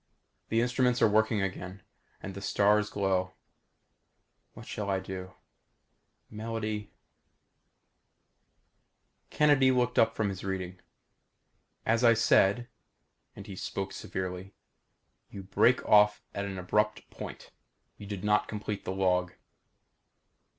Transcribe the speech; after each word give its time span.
The 0.49 0.61
instruments 0.61 0.99
are 1.03 1.07
working 1.07 1.43
again. 1.43 1.83
Again 2.21 2.33
the 2.33 2.41
stars 2.41 2.89
glow. 2.89 3.35
What 4.53 4.65
shall 4.65 4.89
I 4.89 4.99
do. 4.99 5.35
Melody.... 6.27 6.91
Kennedy 9.29 9.69
looked 9.69 9.99
up 9.99 10.15
from 10.15 10.29
his 10.29 10.43
reading. 10.43 10.79
"As 11.85 12.03
I 12.03 12.15
said," 12.15 12.67
and 13.35 13.45
he 13.45 13.55
spoke 13.55 13.91
severely 13.93 14.55
"you 15.29 15.43
break 15.43 15.85
off 15.85 16.23
at 16.33 16.45
an 16.45 16.57
abrupt 16.57 17.07
point. 17.11 17.51
You 17.97 18.07
did 18.07 18.23
not 18.23 18.47
complete 18.47 18.85
the 18.85 18.91
log." 18.91 19.33